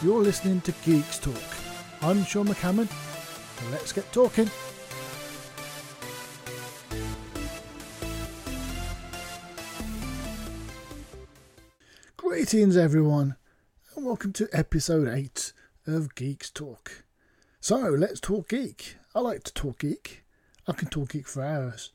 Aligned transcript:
You're 0.00 0.22
listening 0.22 0.60
to 0.60 0.70
Geekz 0.70 1.20
Talk. 1.20 2.04
I'm 2.04 2.24
Sean 2.24 2.46
McCammon. 2.46 2.86
So 2.86 3.70
let's 3.72 3.92
get 3.92 4.12
talking. 4.12 4.48
Greetings, 12.16 12.76
everyone, 12.76 13.34
and 13.96 14.06
welcome 14.06 14.32
to 14.34 14.48
episode 14.52 15.08
8 15.08 15.52
of 15.88 16.14
Geekz 16.14 16.54
Talk. 16.54 17.04
So, 17.58 17.76
let's 17.78 18.20
talk 18.20 18.50
geek. 18.50 18.98
I 19.16 19.20
like 19.20 19.42
to 19.42 19.52
talk 19.52 19.80
geek. 19.80 20.24
I 20.68 20.74
can 20.74 20.88
talk 20.90 21.08
geek 21.08 21.26
for 21.26 21.42
hours. 21.42 21.90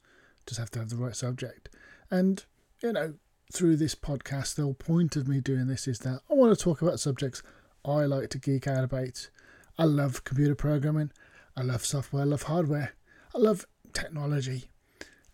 Just 0.46 0.60
have 0.60 0.72
to 0.72 0.80
have 0.80 0.90
the 0.90 0.98
right 0.98 1.16
subject. 1.16 1.70
And, 2.12 2.44
you 2.82 2.92
know, 2.92 3.14
through 3.54 3.78
this 3.78 3.96
podcast, 3.96 4.56
the 4.56 4.64
whole 4.64 4.74
point 4.74 5.16
of 5.16 5.30
me 5.30 5.40
doing 5.40 5.68
this 5.68 5.88
is 5.88 6.00
that 6.00 6.20
I 6.30 6.34
want 6.34 6.58
to 6.58 6.62
talk 6.62 6.82
about 6.82 7.00
subjects 7.00 7.42
I 7.86 8.06
like 8.06 8.30
to 8.30 8.38
geek 8.38 8.68
out 8.68 8.84
about. 8.84 9.30
I 9.78 9.86
love 9.86 10.24
computer 10.24 10.56
programming. 10.56 11.12
I 11.58 11.62
love 11.62 11.86
software. 11.86 12.24
I 12.24 12.26
love 12.26 12.44
hardware. 12.44 12.94
I 13.36 13.40
love 13.40 13.66
technology. 13.94 14.66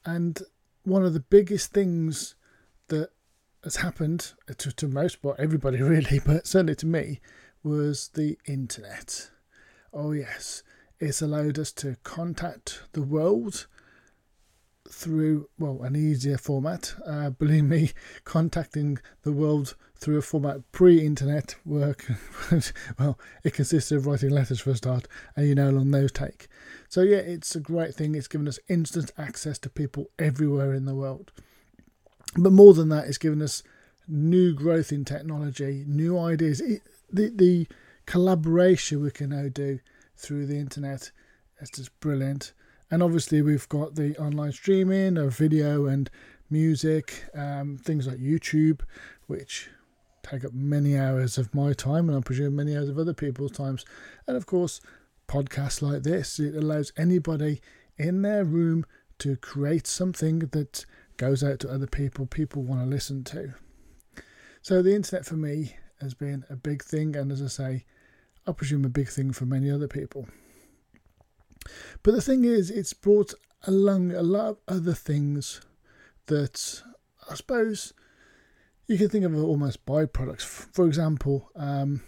And 0.05 0.41
one 0.83 1.05
of 1.05 1.13
the 1.13 1.19
biggest 1.19 1.71
things 1.71 2.35
that 2.87 3.09
has 3.63 3.77
happened 3.77 4.33
to, 4.57 4.71
to 4.71 4.87
most, 4.87 5.21
but 5.21 5.39
everybody 5.39 5.81
really, 5.81 6.19
but 6.25 6.47
certainly 6.47 6.75
to 6.75 6.85
me, 6.85 7.19
was 7.63 8.09
the 8.13 8.37
internet. 8.45 9.29
Oh, 9.93 10.11
yes, 10.11 10.63
it's 10.99 11.21
allowed 11.21 11.59
us 11.59 11.71
to 11.73 11.97
contact 12.03 12.83
the 12.93 13.01
world 13.01 13.67
through 14.91 15.47
well 15.57 15.81
an 15.83 15.95
easier 15.95 16.37
format. 16.37 16.93
Uh, 17.05 17.29
believe 17.29 17.65
me, 17.65 17.91
contacting 18.23 18.99
the 19.23 19.31
world 19.31 19.75
through 19.95 20.17
a 20.17 20.21
format 20.21 20.71
pre-internet 20.71 21.55
work. 21.65 22.05
well, 22.99 23.19
it 23.43 23.53
consisted 23.53 23.97
of 23.97 24.07
writing 24.07 24.29
letters 24.29 24.61
for 24.61 24.71
a 24.71 24.75
start, 24.75 25.07
and 25.35 25.47
you 25.47 25.55
know 25.55 25.65
how 25.65 25.71
long 25.71 25.91
those 25.91 26.11
take. 26.11 26.47
So 26.87 27.01
yeah, 27.01 27.17
it's 27.17 27.55
a 27.55 27.59
great 27.59 27.93
thing. 27.93 28.15
It's 28.15 28.27
given 28.27 28.47
us 28.47 28.59
instant 28.67 29.11
access 29.17 29.59
to 29.59 29.69
people 29.69 30.07
everywhere 30.17 30.73
in 30.73 30.85
the 30.85 30.95
world. 30.95 31.31
But 32.35 32.53
more 32.53 32.73
than 32.73 32.89
that, 32.89 33.07
it's 33.07 33.17
given 33.17 33.41
us 33.41 33.63
new 34.07 34.53
growth 34.53 34.91
in 34.91 35.05
technology, 35.05 35.83
new 35.87 36.17
ideas. 36.17 36.61
It, 36.61 36.81
the 37.11 37.29
the 37.29 37.67
collaboration 38.05 39.01
we 39.01 39.11
can 39.11 39.29
now 39.29 39.49
do 39.49 39.79
through 40.15 40.47
the 40.47 40.57
internet 40.57 41.11
is 41.59 41.69
just 41.69 41.97
brilliant. 41.99 42.53
And 42.91 43.03
obviously, 43.03 43.41
we've 43.41 43.69
got 43.69 43.95
the 43.95 44.17
online 44.17 44.51
streaming 44.51 45.17
of 45.17 45.37
video 45.37 45.85
and 45.85 46.09
music, 46.49 47.25
um, 47.35 47.77
things 47.77 48.07
like 48.07 48.17
YouTube, 48.17 48.81
which 49.27 49.69
take 50.23 50.43
up 50.43 50.53
many 50.53 50.97
hours 50.97 51.37
of 51.37 51.53
my 51.53 51.73
time 51.73 52.09
and 52.09 52.17
I 52.17 52.21
presume 52.21 52.55
many 52.55 52.75
hours 52.75 52.89
of 52.89 52.97
other 52.97 53.13
people's 53.13 53.51
times. 53.51 53.85
And 54.27 54.35
of 54.35 54.45
course, 54.45 54.81
podcasts 55.27 55.81
like 55.81 56.03
this, 56.03 56.39
it 56.39 56.55
allows 56.55 56.91
anybody 56.97 57.61
in 57.97 58.21
their 58.21 58.43
room 58.43 58.85
to 59.19 59.35
create 59.35 59.85
something 59.85 60.39
that 60.39 60.85
goes 61.17 61.43
out 61.43 61.59
to 61.59 61.69
other 61.69 61.87
people, 61.87 62.25
people 62.25 62.63
want 62.63 62.81
to 62.81 62.87
listen 62.87 63.23
to. 63.25 63.53
So 64.61 64.81
the 64.81 64.95
internet 64.95 65.25
for 65.25 65.35
me 65.35 65.75
has 66.01 66.13
been 66.13 66.45
a 66.49 66.55
big 66.55 66.83
thing, 66.83 67.15
and 67.15 67.31
as 67.31 67.41
I 67.41 67.47
say, 67.47 67.85
I 68.47 68.53
presume 68.53 68.85
a 68.85 68.89
big 68.89 69.09
thing 69.09 69.33
for 69.33 69.45
many 69.45 69.69
other 69.69 69.87
people. 69.87 70.27
But 72.03 72.13
the 72.13 72.21
thing 72.21 72.45
is, 72.45 72.69
it's 72.69 72.93
brought 72.93 73.33
along 73.65 74.11
a 74.11 74.23
lot 74.23 74.47
of 74.47 74.57
other 74.67 74.93
things 74.93 75.61
that 76.27 76.81
I 77.29 77.35
suppose 77.35 77.93
you 78.87 78.97
can 78.97 79.09
think 79.09 79.25
of 79.25 79.35
almost 79.35 79.85
byproducts. 79.85 80.41
For 80.41 80.85
example, 80.87 81.49
um, 81.55 82.01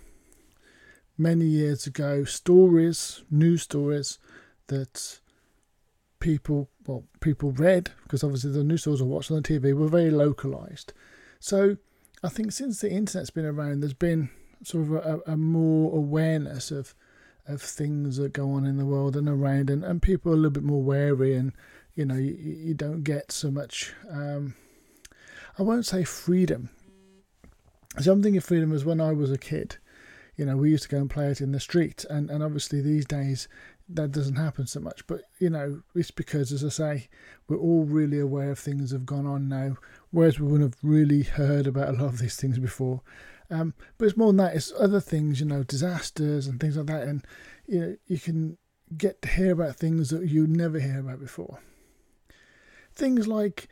many 1.17 1.45
years 1.45 1.85
ago, 1.85 2.23
stories, 2.23 3.23
news 3.29 3.63
stories 3.63 4.17
that 4.67 5.19
people 6.19 6.69
well 6.85 7.03
people 7.19 7.51
read 7.51 7.89
because 8.03 8.23
obviously 8.23 8.51
the 8.51 8.63
news 8.63 8.81
stories 8.81 9.01
are 9.01 9.05
watched 9.05 9.31
on 9.31 9.41
the 9.41 9.43
TV 9.43 9.73
were 9.73 9.87
very 9.87 10.11
localized. 10.11 10.93
So 11.39 11.77
I 12.23 12.29
think 12.29 12.51
since 12.51 12.81
the 12.81 12.91
internet's 12.91 13.31
been 13.31 13.45
around, 13.45 13.81
there's 13.81 13.93
been 13.93 14.29
sort 14.63 14.85
of 14.85 14.91
a, 14.93 15.31
a 15.31 15.37
more 15.37 15.95
awareness 15.95 16.71
of 16.71 16.93
of 17.47 17.61
things 17.61 18.17
that 18.17 18.33
go 18.33 18.51
on 18.51 18.65
in 18.65 18.77
the 18.77 18.85
world 18.85 19.15
and 19.15 19.27
around, 19.27 19.69
and, 19.69 19.83
and 19.83 20.01
people 20.01 20.31
are 20.31 20.35
a 20.35 20.37
little 20.37 20.51
bit 20.51 20.63
more 20.63 20.81
wary, 20.81 21.35
and 21.35 21.53
you 21.95 22.05
know 22.05 22.15
you, 22.15 22.33
you 22.33 22.73
don't 22.73 23.03
get 23.03 23.31
so 23.31 23.51
much. 23.51 23.93
Um, 24.09 24.55
I 25.57 25.63
won't 25.63 25.85
say 25.85 26.03
freedom. 26.03 26.69
So 27.99 28.11
I'm 28.11 28.23
thinking 28.23 28.41
freedom 28.41 28.71
as 28.71 28.85
when 28.85 29.01
I 29.01 29.11
was 29.11 29.31
a 29.31 29.37
kid. 29.37 29.77
You 30.37 30.45
know, 30.45 30.55
we 30.55 30.71
used 30.71 30.83
to 30.83 30.89
go 30.89 30.97
and 30.97 31.09
play 31.09 31.27
it 31.27 31.41
in 31.41 31.51
the 31.51 31.59
street, 31.59 32.05
and, 32.09 32.29
and 32.29 32.41
obviously 32.41 32.81
these 32.81 33.05
days 33.05 33.47
that 33.89 34.11
doesn't 34.11 34.35
happen 34.35 34.65
so 34.67 34.79
much. 34.79 35.05
But 35.07 35.23
you 35.39 35.49
know, 35.49 35.81
it's 35.93 36.11
because, 36.11 36.51
as 36.51 36.63
I 36.63 36.69
say, 36.69 37.09
we're 37.47 37.57
all 37.57 37.83
really 37.83 38.19
aware 38.19 38.51
of 38.51 38.59
things 38.59 38.91
have 38.91 39.05
gone 39.05 39.27
on 39.27 39.49
now, 39.49 39.77
whereas 40.11 40.39
we 40.39 40.47
wouldn't 40.47 40.73
have 40.73 40.83
really 40.83 41.23
heard 41.23 41.67
about 41.67 41.89
a 41.89 41.93
lot 41.93 42.05
of 42.05 42.19
these 42.19 42.37
things 42.37 42.59
before. 42.59 43.01
Um, 43.51 43.73
but 43.97 44.05
it's 44.05 44.17
more 44.17 44.27
than 44.27 44.37
that. 44.37 44.55
It's 44.55 44.71
other 44.79 45.01
things, 45.01 45.39
you 45.39 45.45
know, 45.45 45.63
disasters 45.63 46.47
and 46.47 46.59
things 46.59 46.77
like 46.77 46.87
that, 46.87 47.07
and 47.07 47.25
you 47.67 47.79
know, 47.79 47.95
you 48.07 48.17
can 48.17 48.57
get 48.97 49.21
to 49.21 49.29
hear 49.29 49.51
about 49.51 49.75
things 49.75 50.09
that 50.09 50.27
you 50.29 50.47
never 50.47 50.79
hear 50.79 50.99
about 50.99 51.19
before. 51.19 51.59
Things 52.93 53.27
like 53.27 53.67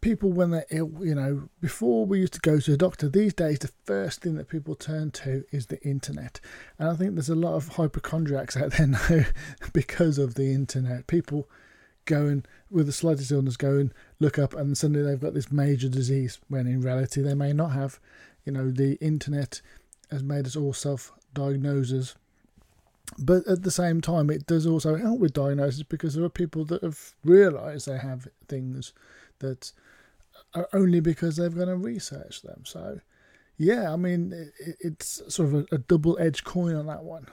people 0.00 0.32
when 0.32 0.50
they're 0.50 0.66
ill, 0.70 0.90
you 1.00 1.14
know, 1.14 1.48
before 1.60 2.06
we 2.06 2.20
used 2.20 2.32
to 2.34 2.40
go 2.40 2.58
to 2.58 2.72
a 2.72 2.76
doctor, 2.76 3.08
these 3.08 3.34
days 3.34 3.58
the 3.58 3.70
first 3.84 4.22
thing 4.22 4.34
that 4.36 4.48
people 4.48 4.74
turn 4.74 5.10
to 5.10 5.44
is 5.50 5.66
the 5.66 5.80
internet. 5.82 6.40
And 6.78 6.88
I 6.88 6.94
think 6.94 7.14
there's 7.14 7.28
a 7.28 7.34
lot 7.34 7.54
of 7.54 7.68
hypochondriacs 7.68 8.56
out 8.56 8.72
there 8.72 8.86
now 9.10 9.24
because 9.72 10.18
of 10.18 10.34
the 10.34 10.52
internet. 10.52 11.06
People 11.06 11.48
going 12.06 12.44
with 12.70 12.86
the 12.86 12.92
slightest 12.92 13.30
illness 13.30 13.56
go 13.56 13.76
and 13.76 13.92
look 14.18 14.38
up 14.38 14.54
and 14.54 14.76
suddenly 14.76 15.02
they've 15.02 15.20
got 15.20 15.34
this 15.34 15.52
major 15.52 15.88
disease 15.88 16.40
when 16.48 16.66
in 16.66 16.80
reality 16.80 17.22
they 17.22 17.34
may 17.34 17.52
not 17.52 17.72
have. 17.72 18.00
You 18.50 18.56
know, 18.58 18.70
the 18.72 18.96
internet 18.96 19.60
has 20.10 20.24
made 20.24 20.44
us 20.44 20.56
all 20.56 20.72
self 20.72 21.12
diagnosers. 21.36 22.16
But 23.16 23.46
at 23.46 23.62
the 23.62 23.70
same 23.70 24.00
time, 24.00 24.28
it 24.28 24.44
does 24.44 24.66
also 24.66 24.96
help 24.96 25.20
with 25.20 25.34
diagnosis 25.34 25.84
because 25.84 26.14
there 26.14 26.24
are 26.24 26.28
people 26.30 26.64
that 26.64 26.82
have 26.82 27.14
realised 27.24 27.86
they 27.86 27.98
have 27.98 28.26
things 28.48 28.92
that 29.38 29.72
are 30.54 30.68
only 30.72 30.98
because 30.98 31.36
they've 31.36 31.54
gone 31.54 31.68
and 31.68 31.84
researched 31.84 32.42
them. 32.42 32.64
So, 32.64 32.98
yeah, 33.56 33.92
I 33.92 33.96
mean, 33.96 34.32
it, 34.32 34.76
it's 34.80 35.22
sort 35.32 35.48
of 35.48 35.54
a, 35.54 35.76
a 35.76 35.78
double 35.78 36.18
edged 36.18 36.42
coin 36.42 36.74
on 36.74 36.86
that 36.86 37.04
one. 37.04 37.26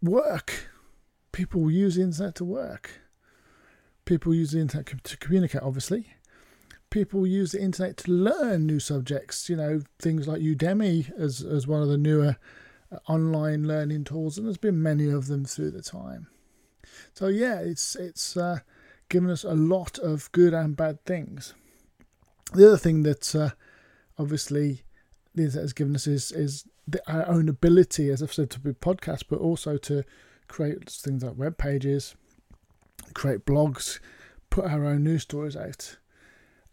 Work. 0.00 0.68
People 1.32 1.68
use 1.68 1.96
the 1.96 2.02
internet 2.02 2.36
to 2.36 2.44
work. 2.44 2.92
People 4.04 4.34
use 4.34 4.52
the 4.52 4.60
internet 4.60 5.02
to 5.02 5.16
communicate, 5.16 5.62
obviously. 5.62 6.14
People 6.90 7.26
use 7.26 7.52
the 7.52 7.62
internet 7.62 7.96
to 7.98 8.10
learn 8.10 8.66
new 8.66 8.80
subjects, 8.80 9.48
you 9.48 9.56
know, 9.56 9.80
things 9.98 10.26
like 10.26 10.42
Udemy 10.42 11.10
as, 11.18 11.42
as 11.42 11.66
one 11.66 11.82
of 11.82 11.88
the 11.88 11.96
newer 11.96 12.36
uh, 12.92 12.98
online 13.08 13.66
learning 13.66 14.04
tools, 14.04 14.36
and 14.36 14.46
there's 14.46 14.58
been 14.58 14.82
many 14.82 15.08
of 15.08 15.28
them 15.28 15.44
through 15.44 15.70
the 15.70 15.82
time. 15.82 16.26
So, 17.14 17.28
yeah, 17.28 17.60
it's, 17.60 17.94
it's 17.94 18.36
uh, 18.36 18.58
given 19.08 19.30
us 19.30 19.44
a 19.44 19.54
lot 19.54 19.98
of 19.98 20.30
good 20.32 20.52
and 20.52 20.76
bad 20.76 21.04
things 21.04 21.54
the 22.52 22.66
other 22.66 22.76
thing 22.76 23.02
that 23.02 23.34
uh, 23.34 23.50
obviously 24.18 24.82
this 25.34 25.54
has 25.54 25.72
given 25.72 25.94
us 25.94 26.06
is 26.06 26.32
is 26.32 26.66
the, 26.88 27.00
our 27.10 27.26
own 27.28 27.48
ability, 27.48 28.10
as 28.10 28.22
I've 28.22 28.32
said, 28.32 28.50
to 28.50 28.60
be 28.60 28.72
podcast, 28.72 29.24
but 29.28 29.38
also 29.38 29.76
to 29.76 30.02
create 30.48 30.90
things 30.90 31.22
like 31.22 31.36
web 31.36 31.56
pages, 31.56 32.16
create 33.14 33.46
blogs, 33.46 34.00
put 34.50 34.64
our 34.64 34.84
own 34.84 35.04
news 35.04 35.22
stories 35.22 35.56
out. 35.56 35.98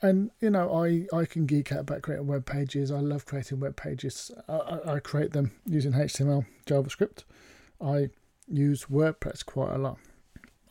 And 0.02 0.32
you 0.40 0.50
know, 0.52 0.74
I, 0.74 1.08
I 1.16 1.26
can 1.26 1.46
geek 1.46 1.72
out 1.72 1.80
about 1.80 2.04
creating 2.04 2.28
web 2.28 2.46
pages. 2.46 2.92
I 2.92 3.00
love 3.00 3.26
creating 3.26 3.60
web 3.60 3.76
pages. 3.76 4.32
I, 4.48 4.80
I, 4.86 5.00
create 5.00 5.32
them 5.32 5.52
using 5.66 5.94
HTML, 5.94 6.46
JavaScript. 6.68 7.24
I 7.82 8.10
use 8.48 8.86
WordPress 8.86 9.44
quite 9.46 9.74
a 9.74 9.78
lot. 9.80 9.98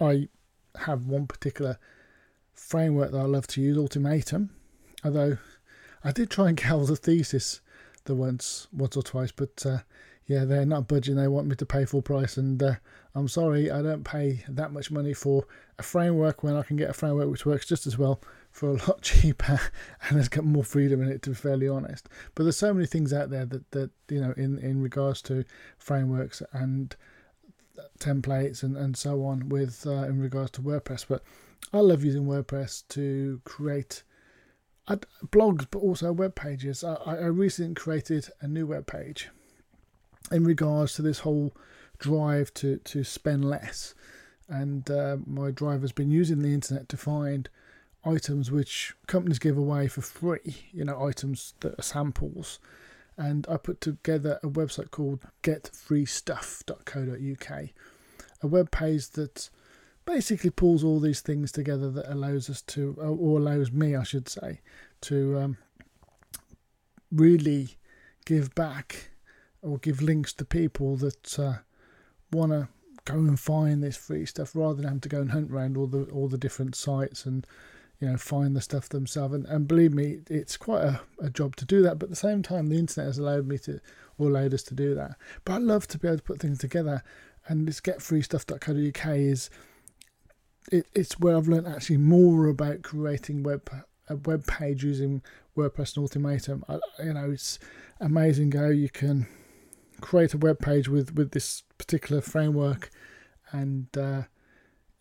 I 0.00 0.28
have 0.76 1.06
one 1.06 1.26
particular 1.26 1.78
framework 2.54 3.10
that 3.10 3.18
I 3.18 3.24
love 3.24 3.46
to 3.48 3.60
use, 3.60 3.76
ultimatum 3.76 4.50
Although 5.04 5.38
I 6.02 6.12
did 6.12 6.30
try 6.30 6.48
and 6.48 6.56
get 6.56 6.66
hold 6.66 6.90
of 6.90 6.98
thesis 6.98 7.60
the 8.04 8.14
once 8.14 8.66
once 8.72 8.96
or 8.96 9.02
twice, 9.02 9.32
but 9.32 9.64
uh, 9.66 9.78
yeah, 10.26 10.44
they're 10.44 10.66
not 10.66 10.88
budging. 10.88 11.16
They 11.16 11.28
want 11.28 11.46
me 11.46 11.56
to 11.56 11.66
pay 11.66 11.84
full 11.84 12.02
price, 12.02 12.36
and 12.36 12.60
uh, 12.62 12.74
I'm 13.14 13.28
sorry, 13.28 13.70
I 13.70 13.82
don't 13.82 14.04
pay 14.04 14.44
that 14.48 14.72
much 14.72 14.90
money 14.90 15.12
for 15.12 15.46
a 15.78 15.82
framework 15.82 16.42
when 16.42 16.56
I 16.56 16.62
can 16.62 16.76
get 16.76 16.90
a 16.90 16.94
framework 16.94 17.30
which 17.30 17.46
works 17.46 17.66
just 17.66 17.86
as 17.86 17.98
well 17.98 18.20
for 18.56 18.70
a 18.70 18.88
lot 18.88 19.02
cheaper 19.02 19.60
and 20.08 20.16
has 20.16 20.30
got 20.30 20.44
more 20.44 20.64
freedom 20.64 21.02
in 21.02 21.08
it. 21.08 21.20
To 21.22 21.30
be 21.30 21.36
fairly 21.36 21.68
honest, 21.68 22.08
but 22.34 22.44
there's 22.44 22.56
so 22.56 22.72
many 22.72 22.86
things 22.86 23.12
out 23.12 23.28
there 23.28 23.44
that 23.44 23.70
that 23.72 23.90
you 24.08 24.20
know 24.20 24.32
in 24.36 24.58
in 24.58 24.80
regards 24.80 25.20
to 25.22 25.44
frameworks 25.76 26.42
and 26.52 26.96
templates 27.98 28.62
and 28.62 28.74
and 28.76 28.96
so 28.96 29.24
on 29.24 29.50
with 29.50 29.86
uh, 29.86 30.04
in 30.04 30.20
regards 30.20 30.52
to 30.52 30.62
WordPress. 30.62 31.04
But 31.06 31.22
I 31.74 31.80
love 31.80 32.02
using 32.02 32.24
WordPress 32.24 32.84
to 32.90 33.42
create 33.44 34.02
blogs, 34.88 35.66
but 35.70 35.80
also 35.80 36.12
web 36.12 36.34
pages. 36.34 36.82
I, 36.82 36.94
I 36.94 37.26
recently 37.26 37.74
created 37.74 38.30
a 38.40 38.48
new 38.48 38.66
web 38.66 38.86
page, 38.86 39.28
in 40.32 40.44
regards 40.44 40.94
to 40.94 41.02
this 41.02 41.20
whole 41.20 41.52
drive 41.98 42.54
to, 42.54 42.78
to 42.78 43.04
spend 43.04 43.44
less. 43.44 43.94
And 44.48 44.88
uh, 44.90 45.16
my 45.26 45.50
drive 45.50 45.80
has 45.80 45.92
been 45.92 46.10
using 46.10 46.40
the 46.40 46.54
internet 46.54 46.88
to 46.90 46.96
find 46.96 47.48
items 48.06 48.50
which 48.50 48.94
companies 49.06 49.38
give 49.38 49.58
away 49.58 49.88
for 49.88 50.00
free, 50.00 50.64
you 50.72 50.84
know, 50.84 51.04
items 51.04 51.52
that 51.60 51.78
are 51.78 51.82
samples. 51.82 52.58
And 53.18 53.46
I 53.48 53.56
put 53.56 53.80
together 53.80 54.38
a 54.42 54.48
website 54.48 54.90
called 54.90 55.20
getfreestuff.co.uk, 55.42 57.68
a 58.42 58.46
web 58.46 58.70
page 58.70 59.08
that 59.10 59.48
basically 60.04 60.50
pulls 60.50 60.84
all 60.84 61.00
these 61.00 61.20
things 61.20 61.50
together 61.50 61.90
that 61.90 62.12
allows 62.12 62.50
us 62.50 62.60
to, 62.62 62.94
or 62.94 63.38
allows 63.38 63.72
me, 63.72 63.96
I 63.96 64.04
should 64.04 64.28
say, 64.28 64.60
to 65.02 65.38
um, 65.38 65.58
really 67.10 67.76
give 68.24 68.54
back 68.54 69.10
or 69.62 69.78
give 69.78 70.02
links 70.02 70.32
to 70.34 70.44
people 70.44 70.96
that 70.96 71.38
uh, 71.38 71.54
want 72.32 72.52
to 72.52 72.68
go 73.04 73.14
and 73.14 73.40
find 73.40 73.82
this 73.82 73.96
free 73.96 74.26
stuff 74.26 74.54
rather 74.54 74.74
than 74.74 74.84
having 74.84 75.00
to 75.00 75.08
go 75.08 75.20
and 75.20 75.30
hunt 75.30 75.50
around 75.50 75.76
all 75.76 75.86
the 75.86 76.04
all 76.06 76.28
the 76.28 76.36
different 76.36 76.74
sites 76.74 77.24
and 77.24 77.46
you 78.00 78.08
know 78.08 78.16
find 78.16 78.54
the 78.54 78.60
stuff 78.60 78.88
themselves. 78.88 79.34
And, 79.34 79.46
and 79.46 79.68
believe 79.68 79.94
me 79.94 80.20
it's 80.28 80.56
quite 80.56 80.82
a, 80.82 81.00
a 81.20 81.30
job 81.30 81.56
to 81.56 81.64
do 81.64 81.82
that. 81.82 81.98
But 81.98 82.06
at 82.06 82.10
the 82.10 82.16
same 82.16 82.42
time 82.42 82.68
the 82.68 82.78
internet 82.78 83.06
has 83.06 83.18
allowed 83.18 83.46
me 83.46 83.58
to 83.58 83.80
or 84.18 84.28
allowed 84.28 84.54
us 84.54 84.62
to 84.64 84.74
do 84.74 84.94
that. 84.94 85.16
But 85.44 85.54
i 85.54 85.58
love 85.58 85.86
to 85.88 85.98
be 85.98 86.08
able 86.08 86.18
to 86.18 86.22
put 86.22 86.40
things 86.40 86.58
together. 86.58 87.02
And 87.48 87.66
this 87.66 87.80
getfreestuff.co.uk 87.80 89.16
is 89.16 89.50
it, 90.72 90.86
it's 90.94 91.20
where 91.20 91.36
i've 91.36 91.46
learned 91.46 91.68
actually 91.68 91.98
more 91.98 92.48
about 92.48 92.82
creating 92.82 93.44
web 93.44 93.70
a 94.08 94.16
web 94.16 94.46
page 94.46 94.84
using 94.84 95.22
wordpress 95.56 95.96
and 95.96 96.02
ultimatum. 96.02 96.64
I, 96.68 96.78
you 97.02 97.12
know 97.14 97.30
it's 97.30 97.58
amazing 98.00 98.52
how 98.52 98.68
you 98.68 98.88
can 98.88 99.26
create 100.00 100.34
a 100.34 100.38
web 100.38 100.58
page 100.58 100.88
with 100.88 101.14
with 101.14 101.32
this 101.32 101.62
particular 101.78 102.20
framework 102.20 102.90
and 103.52 103.86
uh, 103.96 104.22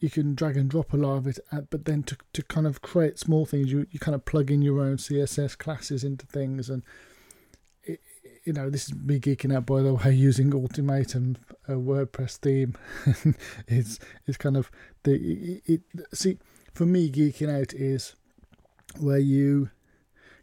you 0.06 0.12
can 0.12 0.36
drag 0.36 0.56
and 0.56 0.69
drop 0.69 0.94
a 0.94 0.98
lot 0.98 1.16
of 1.16 1.25
it 1.25 1.40
uh, 1.52 1.62
but 1.72 1.86
then 1.86 2.04
to, 2.04 2.16
to 2.31 2.44
kind 2.44 2.68
of 2.68 2.84
create 2.84 3.18
small 3.18 3.44
things 3.44 3.72
you, 3.72 3.88
you 3.90 3.98
kind 4.00 4.13
of 4.13 4.24
plug 4.24 4.52
in 4.52 4.62
your 4.62 4.80
own 4.80 4.98
css 4.98 5.57
classes 5.57 6.04
into 6.04 6.28
things. 6.28 6.69
And 6.69 6.84
it, 7.84 8.00
you 8.44 8.54
know 8.54 8.69
this 8.69 8.86
is 8.86 8.94
me 8.94 9.19
geeking 9.19 9.56
out 9.56 9.66
by 9.66 9.81
the 9.81 9.96
way 9.96 10.13
using 10.30 10.54
ultimatum 10.54 11.38
a 11.68 11.72
wordpress 11.72 12.38
theme. 12.38 12.75
It's 13.68 13.98
it's 14.28 14.38
kind 14.38 14.56
of 14.56 14.69
the 15.02 15.16
it, 15.16 15.63
it 15.66 15.81
see 16.13 16.38
for 16.72 16.86
me 16.86 17.10
geeking 17.10 17.50
out 17.50 17.74
is 17.74 18.13
where 19.00 19.18
you 19.18 19.72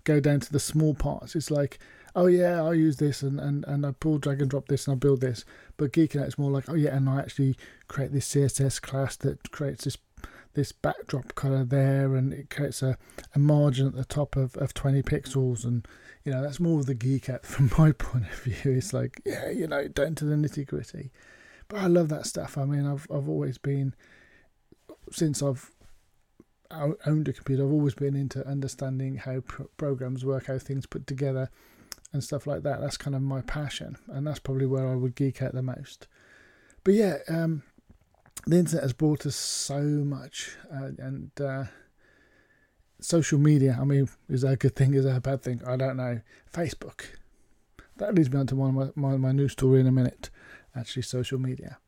go 0.03 0.19
down 0.19 0.41
to 0.41 0.53
the 0.53 0.59
small 0.59 0.93
parts. 0.93 1.37
It's 1.37 1.53
like 1.53 1.79
oh 2.14 2.26
yeah, 2.26 2.62
I 2.62 2.73
use 2.73 2.97
this 2.97 3.23
and, 3.23 3.41
and, 3.41 3.64
and 3.67 3.87
I 3.87 3.93
pull 3.93 4.19
drag 4.19 4.41
and 4.41 4.50
drop 4.50 4.69
this 4.69 4.87
and 4.87 4.97
I 4.97 4.99
build 4.99 5.20
this. 5.20 5.44
But 5.76 5.93
geeking 5.93 6.26
is 6.26 6.38
more 6.38 6.50
like, 6.50 6.69
oh 6.69 6.75
yeah, 6.75 6.97
and 6.97 7.09
I 7.09 7.20
actually 7.20 7.56
create 7.88 8.12
this 8.12 8.32
CSS 8.32 8.81
class 8.81 9.17
that 9.17 9.50
creates 9.50 9.85
this 9.85 9.97
this 10.55 10.70
backdrop 10.70 11.35
color 11.35 11.64
there 11.64 12.14
and 12.14 12.31
it 12.35 12.50
creates 12.50 12.82
a, 12.82 12.99
a 13.35 13.38
margin 13.38 13.87
at 13.87 13.94
the 13.94 14.05
top 14.05 14.37
of, 14.37 14.55
of 14.56 14.75
20 14.75 15.03
pixels. 15.03 15.64
And 15.64 15.88
you 16.25 16.32
know 16.32 16.43
that's 16.43 16.61
more 16.61 16.81
of 16.81 16.87
the 16.87 16.94
geek 16.94 17.31
from 17.43 17.70
my 17.79 17.93
point 17.93 18.26
of 18.26 18.38
view. 18.41 18.73
It's 18.73 18.93
like 18.93 19.20
yeah 19.25 19.49
you 19.50 19.67
know 19.67 19.88
down 19.88 20.14
to 20.17 20.25
the 20.25 20.35
nitty 20.35 20.67
gritty. 20.67 21.11
But 21.69 21.81
i 21.81 21.87
love 21.87 22.11
that 22.11 22.26
stuff. 22.26 22.59
I 22.59 22.64
mean 22.64 22.87
i've, 22.87 23.06
I've 23.11 23.29
always 23.29 23.56
been 23.56 23.94
since 25.11 25.43
i've 25.43 25.70
owned 26.70 27.29
a 27.29 27.32
computer 27.32 27.64
i've 27.64 27.73
always 27.73 27.94
been 27.94 28.17
into 28.17 28.47
understanding 28.47 29.17
how 29.17 29.43
programs 29.76 30.25
work 30.25 30.47
how 30.47 30.59
things 30.59 30.87
put 30.87 31.06
together 31.06 31.50
and 32.12 32.23
stuff 32.23 32.47
like 32.47 32.62
that. 32.62 32.81
That's 32.81 32.97
kind 32.97 33.17
of 33.17 33.23
my 33.23 33.41
passion, 33.41 33.97
and 34.09 34.26
that's 34.26 34.38
probably 34.38 34.67
where 34.67 34.88
I 34.88 34.94
would 34.94 35.14
geek 35.14 35.43
out 35.43 35.53
the 35.53 35.62
most. 35.62 36.06
But 36.85 36.94
yeah, 36.94 37.19
um, 37.29 37.62
the 38.47 38.59
internet 38.59 38.82
has 38.82 38.93
brought 38.93 39.26
us 39.26 39.37
so 39.37 39.81
much, 39.81 40.56
uh, 40.73 40.91
and 40.99 41.31
uh, 41.41 41.64
social 43.00 43.38
media. 43.38 43.79
I 43.81 43.85
mean, 43.85 44.09
is 44.29 44.43
that 44.43 44.53
a 44.53 44.56
good 44.56 44.76
thing? 44.76 44.94
Is 44.94 45.05
that 45.05 45.17
a 45.17 45.20
bad 45.20 45.43
thing? 45.43 45.61
I 45.67 45.76
don't 45.76 45.97
know. 45.97 46.20
Facebook. 46.53 47.05
That 47.97 48.14
leads 48.14 48.31
me 48.31 48.41
on 48.41 48.47
to 48.49 48.56
one 48.56 48.76
of 48.76 48.97
my, 48.97 49.11
my, 49.11 49.17
my 49.17 49.32
new 49.32 49.49
story 49.49 49.81
in 49.81 49.87
a 49.87 49.93
minute. 49.93 50.31
Actually, 50.75 51.03
social 51.03 51.38
media. 51.38 51.79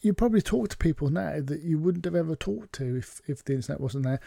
You 0.00 0.12
probably 0.12 0.42
talk 0.42 0.68
to 0.68 0.76
people 0.76 1.10
now 1.10 1.40
that 1.40 1.62
you 1.62 1.78
wouldn't 1.78 2.04
have 2.04 2.14
ever 2.14 2.36
talked 2.36 2.72
to 2.74 2.96
if, 2.96 3.20
if 3.26 3.44
the 3.44 3.54
internet 3.54 3.80
wasn't 3.80 4.04
there. 4.04 4.20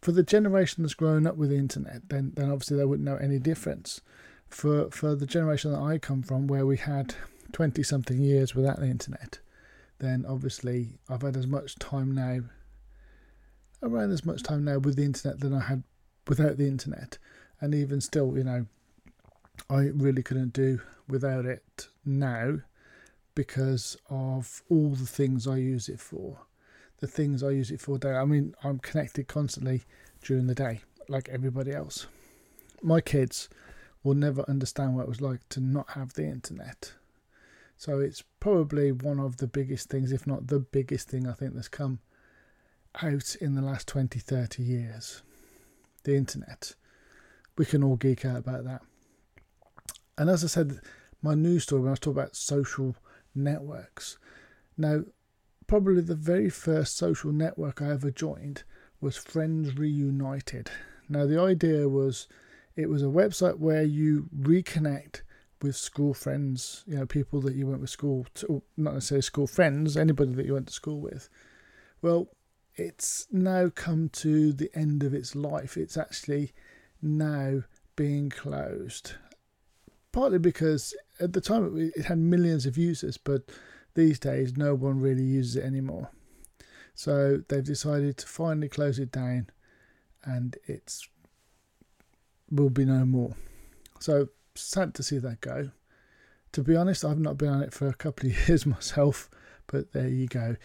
For 0.00 0.12
the 0.12 0.22
generation 0.22 0.82
that's 0.82 0.94
grown 0.94 1.26
up 1.26 1.36
with 1.36 1.50
the 1.50 1.56
internet, 1.56 2.08
then 2.08 2.32
then 2.36 2.50
obviously 2.50 2.76
they 2.76 2.84
wouldn't 2.84 3.06
know 3.06 3.16
any 3.16 3.38
difference. 3.38 4.00
For 4.48 4.90
for 4.90 5.16
the 5.16 5.26
generation 5.26 5.72
that 5.72 5.80
I 5.80 5.98
come 5.98 6.22
from, 6.22 6.46
where 6.46 6.64
we 6.64 6.76
had 6.76 7.16
twenty 7.52 7.82
something 7.82 8.20
years 8.20 8.54
without 8.54 8.78
the 8.78 8.86
internet, 8.86 9.40
then 9.98 10.24
obviously 10.28 10.98
I've 11.08 11.22
had 11.22 11.36
as 11.36 11.46
much 11.46 11.74
time 11.76 12.12
now, 12.14 12.42
around 13.82 14.12
as 14.12 14.24
much 14.24 14.44
time 14.44 14.64
now 14.64 14.78
with 14.78 14.94
the 14.94 15.04
internet 15.04 15.40
than 15.40 15.52
I 15.52 15.60
had 15.60 15.82
without 16.28 16.56
the 16.56 16.68
internet, 16.68 17.18
and 17.60 17.74
even 17.74 18.00
still, 18.00 18.36
you 18.36 18.44
know, 18.44 18.66
I 19.68 19.90
really 19.92 20.22
couldn't 20.22 20.52
do 20.52 20.80
without 21.08 21.46
it 21.46 21.88
now 22.04 22.60
because 23.36 23.96
of 24.10 24.64
all 24.68 24.88
the 24.88 25.06
things 25.06 25.46
I 25.46 25.58
use 25.58 25.88
it 25.88 26.00
for. 26.00 26.38
The 26.98 27.06
things 27.06 27.44
I 27.44 27.50
use 27.50 27.70
it 27.70 27.80
for 27.80 27.98
day. 27.98 28.14
I 28.14 28.24
mean, 28.24 28.56
I'm 28.64 28.80
connected 28.80 29.28
constantly 29.28 29.84
during 30.22 30.48
the 30.48 30.54
day, 30.54 30.80
like 31.08 31.28
everybody 31.28 31.70
else. 31.70 32.06
My 32.82 33.00
kids 33.00 33.48
will 34.02 34.14
never 34.14 34.42
understand 34.48 34.96
what 34.96 35.02
it 35.02 35.08
was 35.08 35.20
like 35.20 35.46
to 35.50 35.60
not 35.60 35.90
have 35.90 36.14
the 36.14 36.24
internet. 36.24 36.94
So 37.76 38.00
it's 38.00 38.24
probably 38.40 38.90
one 38.90 39.20
of 39.20 39.36
the 39.36 39.46
biggest 39.46 39.90
things, 39.90 40.10
if 40.10 40.26
not 40.26 40.46
the 40.46 40.60
biggest 40.60 41.08
thing 41.08 41.28
I 41.28 41.34
think 41.34 41.54
that's 41.54 41.68
come 41.68 42.00
out 43.02 43.36
in 43.38 43.54
the 43.54 43.62
last 43.62 43.86
20, 43.86 44.18
30 44.18 44.62
years. 44.62 45.22
The 46.04 46.16
internet. 46.16 46.74
We 47.58 47.66
can 47.66 47.84
all 47.84 47.96
geek 47.96 48.24
out 48.24 48.38
about 48.38 48.64
that. 48.64 48.80
And 50.16 50.30
as 50.30 50.42
I 50.42 50.46
said, 50.46 50.80
my 51.20 51.34
news 51.34 51.64
story, 51.64 51.82
when 51.82 51.88
I 51.88 51.92
was 51.92 52.00
talking 52.00 52.18
about 52.18 52.34
social 52.34 52.96
networks. 53.36 54.18
Now, 54.76 55.02
probably 55.66 56.02
the 56.02 56.14
very 56.14 56.50
first 56.50 56.96
social 56.96 57.32
network 57.32 57.82
I 57.82 57.90
ever 57.90 58.10
joined 58.10 58.64
was 59.00 59.16
Friends 59.16 59.76
Reunited. 59.76 60.70
Now, 61.08 61.26
the 61.26 61.40
idea 61.40 61.88
was 61.88 62.28
it 62.74 62.88
was 62.88 63.02
a 63.02 63.06
website 63.06 63.58
where 63.58 63.82
you 63.82 64.28
reconnect 64.38 65.22
with 65.62 65.76
school 65.76 66.12
friends, 66.12 66.84
you 66.86 66.96
know, 66.96 67.06
people 67.06 67.40
that 67.40 67.54
you 67.54 67.66
went 67.66 67.80
with 67.80 67.90
school 67.90 68.26
to, 68.34 68.46
oh, 68.50 68.62
not 68.76 68.94
necessarily 68.94 69.22
school 69.22 69.46
friends, 69.46 69.96
anybody 69.96 70.32
that 70.34 70.46
you 70.46 70.54
went 70.54 70.66
to 70.68 70.72
school 70.72 71.00
with. 71.00 71.28
Well, 72.02 72.28
it's 72.74 73.26
now 73.32 73.70
come 73.74 74.10
to 74.10 74.52
the 74.52 74.70
end 74.74 75.02
of 75.02 75.14
its 75.14 75.34
life. 75.34 75.76
It's 75.76 75.96
actually 75.96 76.52
now 77.00 77.62
being 77.96 78.28
closed 78.28 79.14
partly 80.16 80.38
because 80.38 80.94
at 81.20 81.34
the 81.34 81.42
time 81.42 81.92
it 81.94 82.06
had 82.06 82.16
millions 82.16 82.64
of 82.64 82.78
users, 82.78 83.18
but 83.18 83.42
these 83.92 84.18
days 84.18 84.56
no 84.56 84.74
one 84.74 84.98
really 84.98 85.22
uses 85.22 85.56
it 85.56 85.62
anymore. 85.62 86.08
So 86.94 87.42
they've 87.48 87.62
decided 87.62 88.16
to 88.16 88.26
finally 88.26 88.70
close 88.70 88.98
it 88.98 89.12
down, 89.12 89.50
and 90.24 90.56
it's 90.64 91.06
will 92.50 92.70
be 92.70 92.86
no 92.86 93.04
more. 93.04 93.36
So 94.00 94.28
sad 94.54 94.94
to 94.94 95.02
see 95.02 95.18
that 95.18 95.42
go. 95.42 95.72
To 96.52 96.62
be 96.62 96.76
honest, 96.76 97.04
I've 97.04 97.20
not 97.20 97.36
been 97.36 97.50
on 97.50 97.62
it 97.62 97.74
for 97.74 97.86
a 97.86 97.92
couple 97.92 98.30
of 98.30 98.48
years 98.48 98.64
myself, 98.64 99.28
but 99.66 99.92
there 99.92 100.08
you 100.08 100.28
go. 100.28 100.56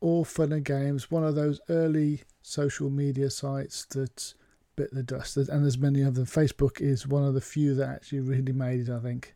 All 0.00 0.24
fun 0.24 0.50
and 0.50 0.64
games. 0.64 1.08
One 1.08 1.22
of 1.22 1.36
those 1.36 1.60
early 1.68 2.22
social 2.42 2.90
media 2.90 3.30
sites 3.30 3.84
that 3.90 4.34
bit 4.76 4.94
the 4.94 5.02
dust, 5.02 5.36
and 5.36 5.48
there's 5.48 5.78
many 5.78 6.02
of 6.02 6.14
them. 6.14 6.26
Facebook 6.26 6.80
is 6.80 7.06
one 7.06 7.24
of 7.24 7.34
the 7.34 7.40
few 7.40 7.74
that 7.74 7.88
actually 7.88 8.20
really 8.20 8.52
made 8.52 8.80
it, 8.80 8.90
I 8.90 9.00
think. 9.00 9.34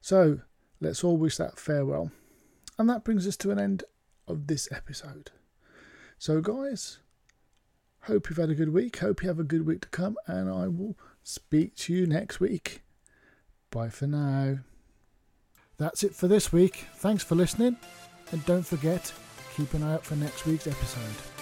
So 0.00 0.40
let's 0.80 1.04
all 1.04 1.16
wish 1.16 1.36
that 1.36 1.58
farewell. 1.58 2.10
And 2.78 2.88
that 2.90 3.04
brings 3.04 3.26
us 3.26 3.36
to 3.38 3.50
an 3.50 3.58
end 3.58 3.84
of 4.26 4.46
this 4.46 4.68
episode. 4.70 5.30
So, 6.18 6.40
guys, 6.40 6.98
hope 8.02 8.28
you've 8.28 8.38
had 8.38 8.50
a 8.50 8.54
good 8.54 8.72
week. 8.72 8.98
Hope 8.98 9.22
you 9.22 9.28
have 9.28 9.38
a 9.38 9.44
good 9.44 9.66
week 9.66 9.82
to 9.82 9.88
come, 9.88 10.16
and 10.26 10.50
I 10.50 10.68
will 10.68 10.96
speak 11.22 11.74
to 11.76 11.94
you 11.94 12.06
next 12.06 12.40
week. 12.40 12.82
Bye 13.70 13.90
for 13.90 14.06
now. 14.06 14.58
That's 15.78 16.02
it 16.02 16.14
for 16.14 16.28
this 16.28 16.52
week. 16.52 16.86
Thanks 16.96 17.22
for 17.22 17.34
listening, 17.34 17.76
and 18.32 18.44
don't 18.46 18.66
forget, 18.66 19.12
keep 19.54 19.74
an 19.74 19.82
eye 19.82 19.94
out 19.94 20.04
for 20.04 20.16
next 20.16 20.46
week's 20.46 20.66
episode. 20.66 21.35